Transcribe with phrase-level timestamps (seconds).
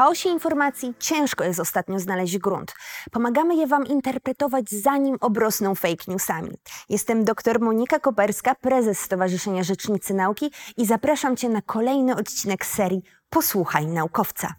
[0.00, 2.74] chaosie informacji ciężko jest ostatnio znaleźć grunt.
[3.10, 6.50] Pomagamy je Wam interpretować, zanim obrosną fake newsami.
[6.88, 13.02] Jestem dr Monika Koperska, prezes Stowarzyszenia Rzecznicy Nauki i zapraszam Cię na kolejny odcinek serii
[13.30, 14.54] Posłuchaj naukowca.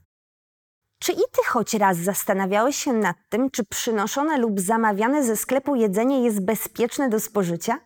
[1.00, 5.76] Czy i Ty choć raz zastanawiałeś się nad tym, czy przynoszone lub zamawiane ze sklepu
[5.76, 7.80] jedzenie jest bezpieczne do spożycia?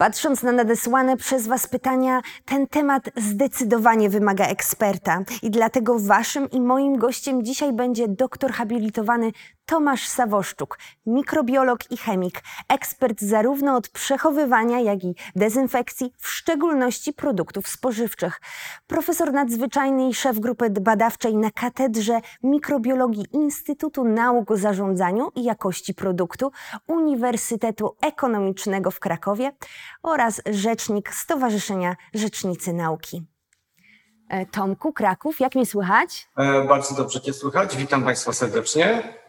[0.00, 5.22] Patrząc na nadesłane przez Was pytania, ten temat zdecydowanie wymaga eksperta.
[5.42, 9.32] I dlatego Waszym i moim gościem dzisiaj będzie doktor habilitowany
[9.70, 17.68] Tomasz Sawoszczuk, mikrobiolog i chemik, ekspert zarówno od przechowywania, jak i dezynfekcji, w szczególności produktów
[17.68, 18.40] spożywczych.
[18.86, 25.94] Profesor nadzwyczajny i szef grupy badawczej na Katedrze Mikrobiologii Instytutu Nauk o Zarządzaniu i Jakości
[25.94, 26.52] Produktu
[26.86, 29.52] Uniwersytetu Ekonomicznego w Krakowie
[30.02, 33.26] oraz rzecznik Stowarzyszenia Rzecznicy Nauki.
[34.28, 36.28] E, Tomku, Kraków, jak mnie słychać?
[36.36, 37.76] E, bardzo dobrze Cię słychać.
[37.76, 39.20] Witam Państwa serdecznie.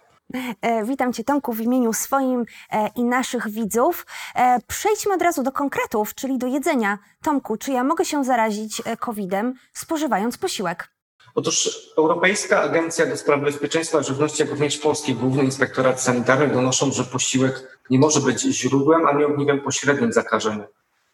[0.61, 4.05] E, witam Cię, Tomku, w imieniu swoim e, i naszych widzów.
[4.35, 6.97] E, przejdźmy od razu do konkretów, czyli do jedzenia.
[7.23, 10.91] Tomku, czy ja mogę się zarazić COVID-em spożywając posiłek?
[11.35, 17.03] Otóż Europejska Agencja do Spraw Bezpieczeństwa Żywności, jak również Polski Główny Inspektorat Sanitarny donoszą, że
[17.03, 20.65] posiłek nie może być źródłem ani ogniwem pośrednim zakażenia.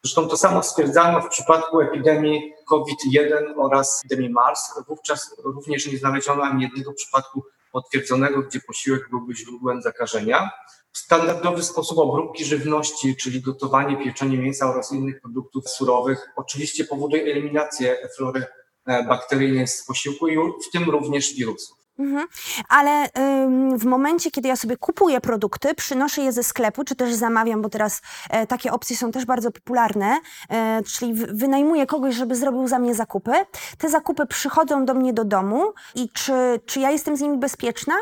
[0.04, 4.74] Zresztą to samo stwierdzano w przypadku epidemii COVID-1 oraz epidemii MARS.
[4.88, 7.44] Wówczas również nie znaleziono ani jednego przypadku
[7.82, 10.50] potwierdzonego, gdzie posiłek byłby źródłem zakażenia.
[10.94, 17.98] Standardowy sposób obróbki żywności, czyli gotowanie, pieczenie mięsa oraz innych produktów surowych, oczywiście powoduje eliminację
[18.18, 18.46] flory
[18.86, 21.87] e, bakteryjnej z posiłku i w tym również wirusów.
[22.00, 22.28] Mhm.
[22.70, 27.14] Ale ym, w momencie, kiedy ja sobie kupuję produkty, przynoszę je ze sklepu, czy też
[27.14, 32.36] zamawiam, bo teraz e, takie opcje są też bardzo popularne, e, czyli wynajmuję kogoś, żeby
[32.36, 33.32] zrobił za mnie zakupy.
[33.78, 36.34] Te zakupy przychodzą do mnie do domu i czy,
[36.66, 37.94] czy ja jestem z nimi bezpieczna?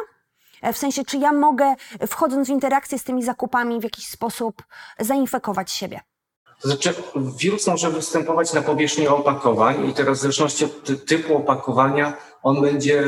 [0.61, 1.75] E, w sensie, czy ja mogę,
[2.07, 4.63] wchodząc w interakcję z tymi zakupami, w jakiś sposób
[4.99, 6.01] zainfekować siebie?
[6.61, 6.93] To znaczy,
[7.39, 13.03] wirus może występować na powierzchni opakowań i teraz w zależności od typu opakowania on będzie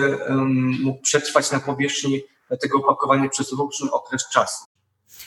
[0.83, 2.21] mógł przetrwać na powierzchni
[2.61, 4.65] tego opakowania przez różny okres czasu.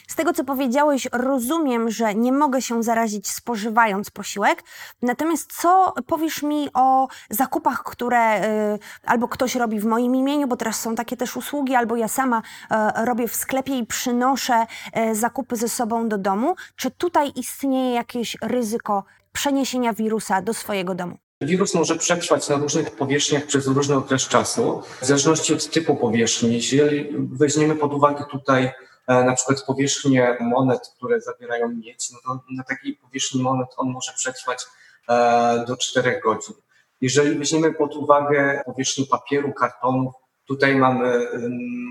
[0.08, 4.64] Z tego, co powiedziałeś, rozumiem, że nie mogę się zarazić spożywając posiłek.
[5.02, 8.44] Natomiast co powiesz mi o zakupach, które
[8.74, 12.08] y, albo ktoś robi w moim imieniu, bo teraz są takie też usługi, albo ja
[12.08, 14.66] sama y, robię w sklepie i przynoszę
[15.10, 16.54] y, zakupy ze sobą do domu.
[16.76, 21.18] Czy tutaj istnieje jakieś ryzyko przeniesienia wirusa do swojego domu?
[21.40, 26.52] Wirus może przetrwać na różnych powierzchniach przez różny okres czasu, w zależności od typu powierzchni.
[26.52, 26.80] Jeśli
[27.18, 28.70] weźmiemy pod uwagę tutaj
[29.10, 33.90] E, na przykład powierzchnię monet, które zawierają miedź, no to na takiej powierzchni monet on
[33.90, 34.66] może przetrwać
[35.08, 36.54] e, do 4 godzin.
[37.00, 40.14] Jeżeli weźmiemy pod uwagę powierzchnię papieru, kartonów,
[40.44, 41.26] tutaj mamy,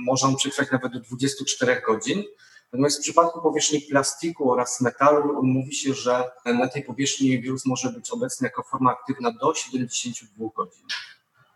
[0.05, 2.23] może on przetrwać nawet do 24 godzin.
[2.73, 7.89] Natomiast w przypadku powierzchni plastiku oraz metalu mówi się, że na tej powierzchni wirus może
[7.89, 10.85] być obecny jako forma aktywna do 72 godzin.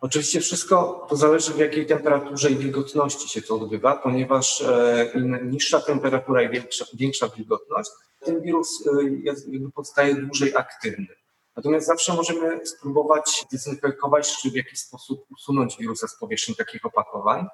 [0.02, 5.50] Oczywiście wszystko to zależy w jakiej temperaturze i wilgotności się to odbywa, ponieważ e, im
[5.52, 7.91] niższa temperatura i większa, większa wilgotność,
[8.25, 8.90] tym wirus e,
[9.23, 11.07] jakby pozostaje dłużej aktywny.
[11.56, 17.47] Natomiast zawsze możemy spróbować dezynfekować czy w jakiś sposób usunąć wirusa z powierzchni takich opakowań.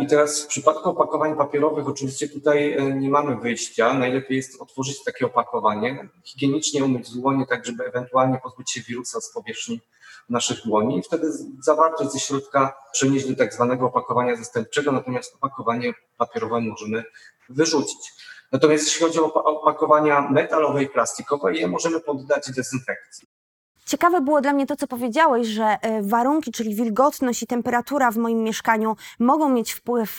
[0.00, 3.94] I teraz w przypadku opakowań papierowych oczywiście tutaj e, nie mamy wyjścia.
[3.94, 9.32] Najlepiej jest otworzyć takie opakowanie, higienicznie umyć dłonie, tak żeby ewentualnie pozbyć się wirusa z
[9.32, 9.80] powierzchni
[10.28, 15.92] naszych dłoni i wtedy zawartość ze środka przenieść do tak zwanego opakowania zastępczego, natomiast opakowanie
[16.18, 17.04] papierowe możemy
[17.48, 18.12] wyrzucić.
[18.52, 23.28] Natomiast jeśli chodzi o opakowania metalowe i plastikowe, je możemy poddać dezynfekcji.
[23.92, 28.16] Ciekawe było dla mnie to, co powiedziałeś, że e, warunki, czyli wilgotność i temperatura w
[28.16, 30.18] moim mieszkaniu mogą mieć wpływ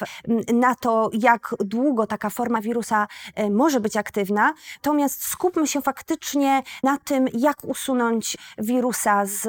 [0.53, 4.53] na to, jak długo taka forma wirusa e, może być aktywna.
[4.75, 9.41] Natomiast skupmy się faktycznie na tym, jak usunąć wirusa z,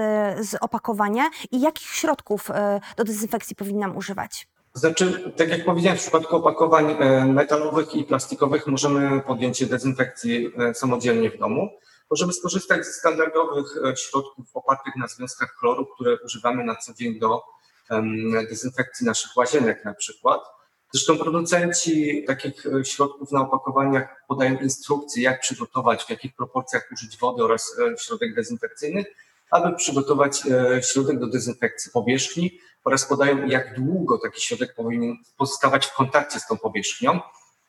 [0.47, 4.49] z opakowania i jakich środków e, do dezynfekcji powinnam używać.
[4.75, 6.97] Znaczy, tak jak powiedziałem, w przypadku opakowań
[7.27, 11.70] metalowych i plastikowych możemy podjąć dezynfekcji samodzielnie w domu.
[12.11, 17.19] Możemy skorzystać ze standardowych e, środków opartych na związkach chloru, które używamy na co dzień
[17.19, 17.43] do
[18.51, 20.41] dezynfekcji naszych łazienek na przykład.
[20.93, 27.19] Zresztą producenci takich e, środków na opakowaniach podają instrukcje, jak przygotować, w jakich proporcjach użyć
[27.19, 29.05] wody oraz e, środek dezynfekcyjny,
[29.51, 30.43] aby przygotować
[30.93, 36.47] środek do dezynfekcji powierzchni oraz podają, jak długo taki środek powinien pozostawać w kontakcie z
[36.47, 37.21] tą powierzchnią.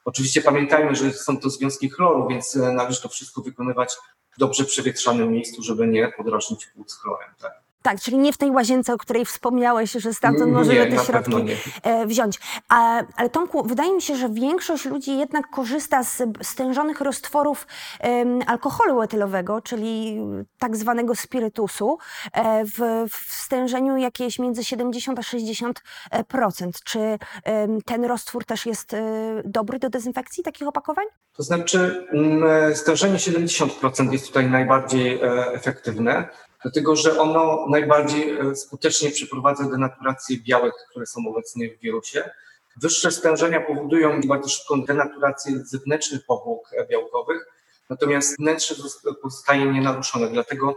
[0.06, 3.94] Oczywiście pamiętajmy, że są to związki chloru, więc należy to wszystko wykonywać
[4.38, 7.30] dobrze przewietrzanym miejscu, żeby nie podrażnić płuc chlorem.
[7.42, 7.65] Tak?
[7.86, 11.36] Tak, czyli nie w tej łazience, o której wspomniałeś, że stamtąd możemy te środki
[11.84, 12.40] e, wziąć.
[12.70, 17.68] A, ale Tomku, wydaje mi się, że większość ludzi jednak korzysta z stężonych roztworów
[18.00, 20.20] em, alkoholu etylowego, czyli
[20.60, 21.98] tak zwanego spirytusu,
[22.34, 26.84] e, w, w stężeniu jakieś między 70 a 60 e, procent.
[26.84, 28.96] Czy em, ten roztwór też jest
[29.44, 31.06] dobry do dezynfekcji takich opakowań?
[31.38, 35.20] To znaczy mm, stężenie 70% jest tutaj najbardziej
[35.54, 36.30] efektywne,
[36.66, 42.30] dlatego że ono najbardziej e, skutecznie przeprowadza denaturację białek, które są obecnie w wirusie.
[42.78, 47.46] Wyższe stężenia powodują bardzo szybką denaturację zewnętrznych powłok e, białkowych,
[47.90, 50.76] natomiast wnętrze zos- pozostaje nienaruszone, dlatego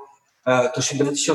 [0.74, 1.34] to 70%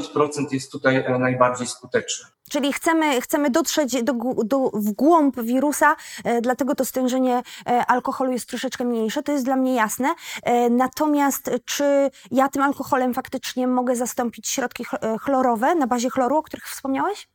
[0.52, 2.28] jest tutaj e, najbardziej skuteczne.
[2.50, 4.14] Czyli chcemy, chcemy dotrzeć do,
[4.46, 9.46] do, w głąb wirusa, e, dlatego to stężenie e, alkoholu jest troszeczkę mniejsze, to jest
[9.46, 10.16] dla mnie jasne.
[10.44, 15.88] E, natomiast e, czy ja tym alkoholem faktycznie mogę zastąpić środki ch- e, chlorowe na
[15.88, 17.28] bazie chloru, o których wspomniałeś?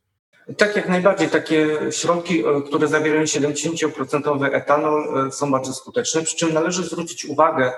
[0.57, 1.29] Tak, jak najbardziej.
[1.29, 6.21] Takie środki, e, które zawierają 70% etanol, e, są bardzo skuteczne.
[6.21, 7.73] Przy czym należy zwrócić uwagę, e,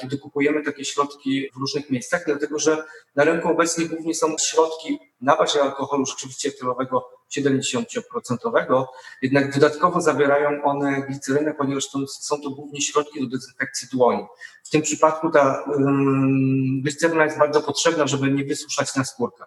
[0.00, 2.84] kiedy kupujemy takie środki w różnych miejscach, dlatego że
[3.16, 7.08] na rynku obecnie głównie są środki na bazie alkoholu rzeczywiście etylowego
[7.38, 8.84] 70%,
[9.22, 14.26] jednak dodatkowo zawierają one glicerynę, ponieważ to, są to głównie środki do dezynfekcji dłoni.
[14.64, 19.46] W tym przypadku ta um, gliceryna jest bardzo potrzebna, żeby nie wysuszać naskórka.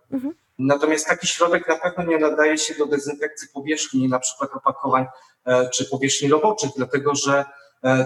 [0.60, 5.06] Natomiast taki środek na pewno nie nadaje się do dezynfekcji powierzchni, na przykład opakowań
[5.46, 7.46] e, czy powierzchni roboczych, dlatego że e,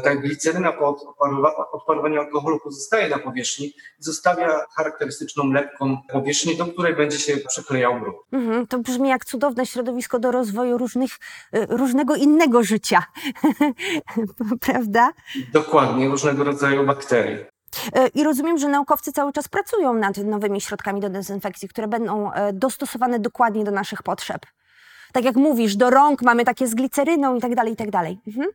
[0.04, 6.96] ta gliceryna po odparowa- odparowaniu alkoholu pozostaje na powierzchni zostawia charakterystyczną lepką powierzchnię, do której
[6.96, 8.18] będzie się przyklejał grunt.
[8.32, 11.12] Mhm, to brzmi jak cudowne środowisko do rozwoju różnych,
[11.54, 13.04] e, różnego innego życia,
[14.66, 15.10] prawda?
[15.54, 17.46] Dokładnie, różnego rodzaju bakterii.
[17.94, 22.32] E, I rozumiem, że naukowcy cały czas pracują nad nowymi środkami do dezynfekcji, które będą
[22.34, 24.42] e, dostosowane dokładnie do naszych potrzeb.
[25.14, 28.20] Tak jak mówisz, do rąk mamy takie z gliceryną i tak dalej, i tak dalej.
[28.28, 28.48] Mhm.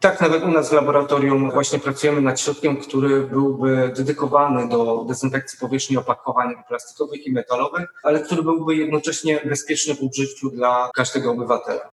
[0.00, 5.58] Tak, nawet u nas w laboratorium właśnie pracujemy nad środkiem, który byłby dedykowany do dezynfekcji
[5.58, 11.90] powierzchni opakowań plastikowych i metalowych, ale który byłby jednocześnie bezpieczny w użyciu dla każdego obywatela.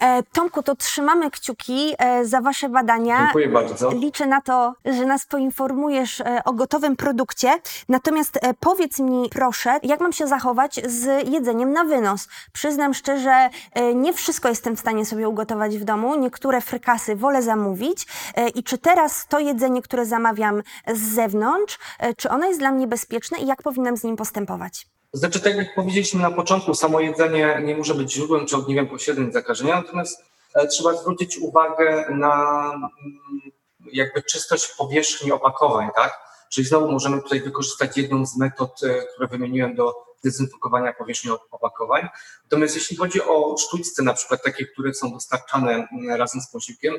[0.00, 3.18] E, Tomku, to trzymamy kciuki e, za Wasze badania.
[3.24, 3.92] Dziękuję bardzo.
[3.92, 7.52] Liczę na to, że nas poinformujesz e, o gotowym produkcie.
[7.88, 12.28] Natomiast powiedz mi, proszę, jak mam się zachować z jedzeniem na wynos?
[12.52, 13.50] Przyznam szczerze,
[13.94, 16.16] nie wszystko jestem w stanie sobie ugotować w domu.
[16.16, 18.06] Niektóre frykasy wolę zamówić.
[18.54, 20.62] I czy teraz to jedzenie, które zamawiam
[20.94, 21.78] z zewnątrz,
[22.16, 24.93] czy ono jest dla mnie bezpieczne i jak powinnam z nim postępować?
[25.14, 29.32] Znaczy, tak jak powiedzieliśmy na początku, samo jedzenie nie może być źródłem czy ogniwem pośrednim
[29.32, 30.24] zakażenia, natomiast
[30.54, 32.90] e, trzeba zwrócić uwagę na mm,
[33.92, 36.18] jakby czystość powierzchni opakowań, tak?
[36.52, 39.94] Czyli znowu możemy tutaj wykorzystać jedną z metod, e, które wymieniłem do
[40.24, 42.08] dezynfekowania powierzchni opakowań.
[42.44, 46.94] Natomiast jeśli chodzi o sztućce, na przykład takie, które są dostarczane mm, razem z posiłkiem,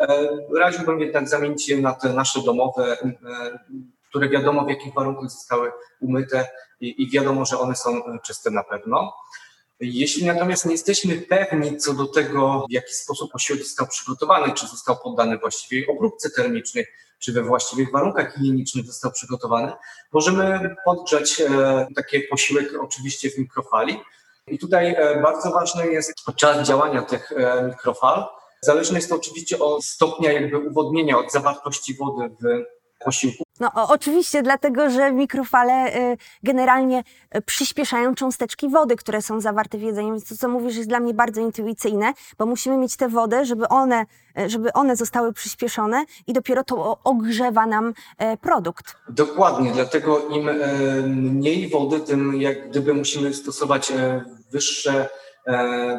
[0.00, 2.96] e, radziłbym jednak zamienić je na te nasze domowe,
[4.14, 6.48] które wiadomo w jakich warunkach zostały umyte
[6.80, 9.12] i, i wiadomo, że one są czyste na pewno.
[9.80, 14.66] Jeśli natomiast nie jesteśmy pewni co do tego, w jaki sposób posiłek został przygotowany, czy
[14.66, 16.86] został poddany właściwej obróbce termicznej,
[17.18, 19.72] czy we właściwych warunkach higienicznych został przygotowany,
[20.12, 24.00] możemy podgrzać e, taki posiłek oczywiście w mikrofali.
[24.46, 28.24] I tutaj e, bardzo ważny jest czas działania tych e, mikrofal.
[28.60, 32.73] Zależne jest to oczywiście od stopnia jakby uwodnienia, od zawartości wody w
[33.04, 33.44] posiłku.
[33.60, 37.04] No oczywiście, dlatego że mikrofale y, generalnie
[37.36, 41.00] y, przyspieszają cząsteczki wody, które są zawarte w jedzeniu, więc to, co mówisz, jest dla
[41.00, 44.06] mnie bardzo intuicyjne, bo musimy mieć tę wodę, żeby one,
[44.38, 48.96] y, żeby one zostały przyspieszone i dopiero to ogrzewa nam y, produkt.
[49.08, 50.54] Dokładnie, dlatego im e,
[51.06, 55.08] mniej wody, tym jak gdyby musimy stosować e, wyższe e,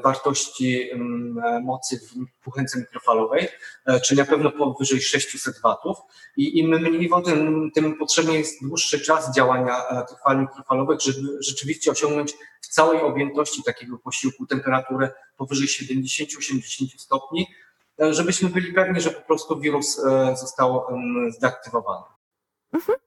[0.03, 3.47] wartości m, e, mocy w kuchence mikrofalowej,
[3.85, 5.97] e, czyli na pewno powyżej 600 watów.
[6.37, 7.31] I im mniej wody,
[7.73, 13.01] tym potrzebny jest dłuższy czas działania e, tych fal mikrofalowych, żeby rzeczywiście osiągnąć w całej
[13.01, 17.47] objętości takiego posiłku temperaturę powyżej 70-80 stopni,
[18.01, 22.05] e, żebyśmy byli pewni, że po prostu wirus e, został em, zdeaktywowany.
[22.73, 23.04] E,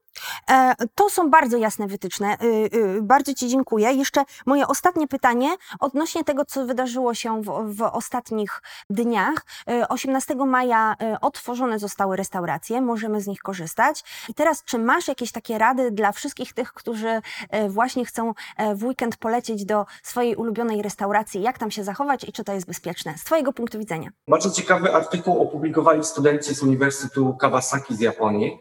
[0.95, 2.37] To są bardzo jasne wytyczne.
[2.43, 3.93] Y, y, Bardzo Ci dziękuję.
[3.93, 9.47] Jeszcze moje ostatnie pytanie odnośnie tego, co wydarzyło się w, w ostatnich dniach.
[9.71, 14.05] Y, 18 maja y, otworzone zostały restauracje, możemy z nich korzystać.
[14.29, 17.23] I teraz, czy masz jakieś takie rady dla wszystkich tych, którzy
[17.69, 22.33] właśnie chcą y, w weekend polecieć do swojej ulubionej restauracji, jak tam się zachować i
[22.33, 24.11] czy to jest bezpieczne z Twojego punktu widzenia?
[24.29, 28.59] Bardzo ciekawy artykuł opublikowali studenci z Uniwersytetu Kawasaki z Japonii.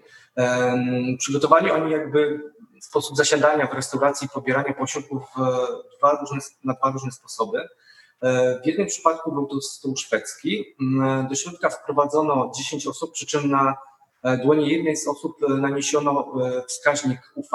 [1.17, 2.39] Przygotowali oni jakby
[2.81, 5.23] sposób zasiadania w restauracji, pobierania posiłków
[5.97, 7.67] dwa różne, na dwa różne sposoby.
[8.21, 10.65] E, W jednym przypadku był to stół szwedzki.
[10.81, 13.75] Mm, Do środka wprowadzono 10 osób, przy czym na
[14.23, 17.47] e, dłonie jednej z osób e, naniesiono e, wskaźnik UV,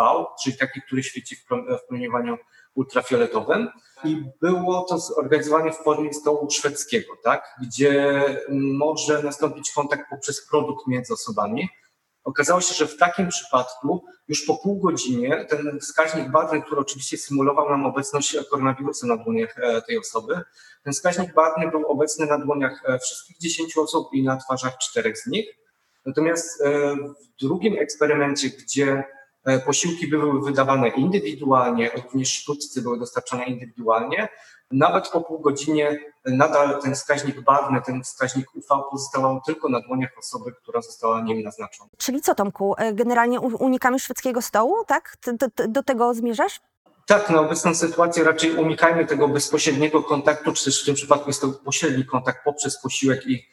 [0.42, 2.36] czyli taki, który świeci w pro- w promieniowaniu
[2.74, 3.68] ultrafioletowym.
[4.04, 7.56] I było to zorganizowane w formie stołu szwedzkiego, tak?
[7.62, 8.22] gdzie
[8.52, 11.68] może nastąpić kontakt poprzez produkt między osobami.
[12.24, 17.16] Okazało się, że w takim przypadku już po pół godzinie ten wskaźnik barwny, który oczywiście
[17.16, 20.40] symulował nam obecność koronawirusa na dłoniach e, tej osoby,
[20.84, 25.18] ten wskaźnik barwny był obecny na dłoniach e, wszystkich 10 osób i na twarzach czterech
[25.18, 25.46] z nich.
[26.06, 29.04] Natomiast e, w drugim eksperymencie, gdzie
[29.66, 34.28] posiłki były wydawane indywidualnie, również sztuczce były dostarczane indywidualnie,
[34.72, 40.10] nawet po pół godzinie nadal ten wskaźnik barwny, ten wskaźnik UV pozostawał tylko na dłoniach
[40.18, 41.90] osoby, która została nim naznaczona.
[41.98, 45.16] Czyli co, Tomku, e, generalnie unikamy szwedzkiego stołu, tak?
[45.20, 45.36] Ty
[45.68, 46.60] Do tego zmierzasz?
[47.06, 51.40] Tak, na obecną sytuację raczej unikajmy tego bezpośredniego kontaktu, czy też w tym przypadku jest
[51.40, 53.44] to pośredni kontakt poprzez posiłek i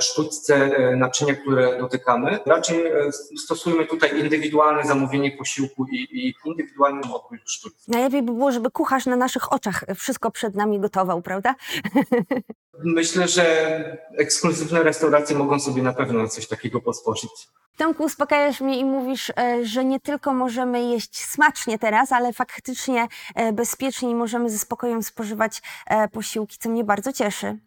[0.00, 2.38] sztućce e, naczynia, które dotykamy.
[2.46, 7.92] Raczej e, stosujmy tutaj indywidualne zamówienie posiłku i, i indywidualny odbiór sztućce.
[7.92, 11.54] Najlepiej by było, żeby kucharz na naszych oczach wszystko przed nami gotował, prawda?
[12.84, 17.48] Myślę, że ekskluzywne restauracje mogą sobie na pewno coś takiego pozwolić.
[17.76, 23.08] Tomku, uspokajasz mnie i mówisz, e, że nie tylko możemy jeść smacznie teraz, ale faktycznie
[23.34, 27.58] e, bezpiecznie i możemy ze spokojem spożywać e, posiłki, co mnie bardzo cieszy.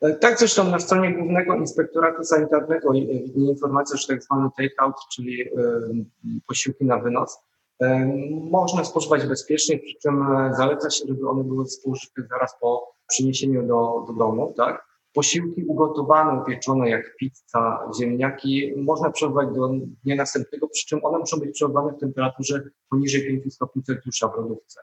[0.00, 4.94] E, Tak zresztą na stronie Głównego Inspektoratu Sanitarnego e, widnieje informacja, że tak zwany take-out,
[5.12, 5.48] czyli e,
[6.46, 7.38] posiłki na wynos,
[8.50, 14.04] można spożywać bezpiecznie, przy czym zaleca się, żeby one były spożyte zaraz po przyniesieniu do,
[14.06, 14.54] do domu.
[14.56, 14.86] Tak?
[15.12, 19.68] Posiłki ugotowane, upieczone jak pizza, ziemniaki można przechowywać do
[20.04, 24.36] dnia następnego, przy czym one muszą być przechowywane w temperaturze poniżej 5 stopni Celsjusza w
[24.36, 24.80] lodówce.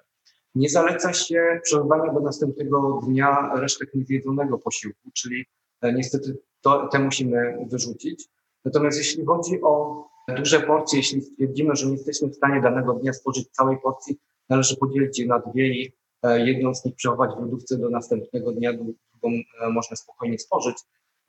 [0.55, 5.45] Nie zaleca się przechowywania do następnego dnia resztek niezjedzonego posiłku, czyli
[5.81, 8.29] e, niestety to, te musimy wyrzucić.
[8.65, 10.03] Natomiast jeśli chodzi o
[10.37, 14.77] duże porcje, jeśli stwierdzimy, że nie jesteśmy w stanie danego dnia spożyć całej porcji, należy
[14.77, 18.73] podzielić je na dwie i e, jedną z nich przechować w lodówce do następnego dnia,
[18.73, 20.77] drugą e, można spokojnie spożyć.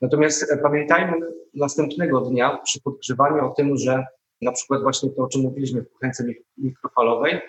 [0.01, 1.17] Natomiast pamiętajmy
[1.53, 4.05] następnego dnia przy podgrzewaniu o tym, że
[4.41, 7.41] na przykład właśnie to, o czym mówiliśmy w kuchence mik- mikrofalowej,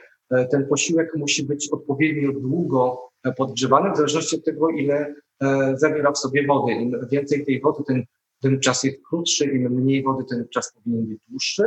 [0.50, 6.12] ten posiłek musi być odpowiednio długo e, podgrzewany, w zależności od tego, ile e, zawiera
[6.12, 6.72] w sobie wody.
[6.72, 8.04] Im więcej tej wody, tym,
[8.42, 11.62] tym czas jest krótszy, im mniej wody, ten czas powinien być dłuższy.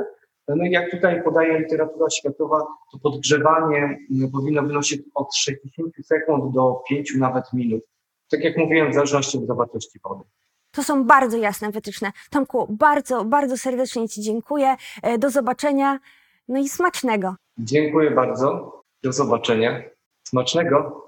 [0.47, 2.57] No i jak tutaj podaje literatura światowa,
[2.91, 3.97] to podgrzewanie
[4.31, 7.83] powinno wynosić od 60 sekund do 5 nawet minut.
[8.31, 10.23] Tak jak mówiłem, w zależności od zawartości wody.
[10.71, 12.11] To są bardzo jasne wytyczne.
[12.29, 14.75] Tomku, bardzo, bardzo serdecznie Ci dziękuję.
[15.03, 15.99] E, Do zobaczenia.
[16.47, 17.35] No i smacznego.
[17.57, 18.71] Dziękuję bardzo.
[19.03, 19.83] Do zobaczenia.
[20.27, 21.02] Smacznego.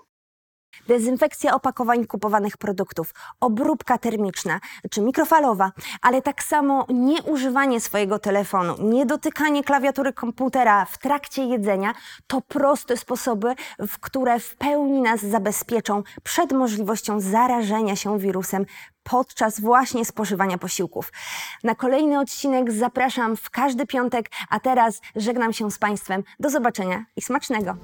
[0.88, 4.60] Dezynfekcja opakowań kupowanych produktów, obróbka termiczna
[4.92, 11.94] czy mikrofalowa, ale tak samo nieużywanie swojego telefonu, niedotykanie klawiatury komputera w trakcie jedzenia
[12.28, 18.66] to proste sposoby, w które w pełni nas zabezpieczą przed możliwością zarażenia się wirusem
[19.04, 21.12] podczas właśnie spożywania posiłków.
[21.64, 26.24] Na kolejny odcinek zapraszam w każdy piątek, a teraz żegnam się z Państwem.
[26.40, 27.76] Do zobaczenia i smacznego!